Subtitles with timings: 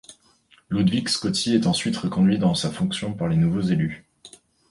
[0.71, 4.03] Ludwig Scotty est ensuite reconduit dans sa fonction par les nouveaux élus.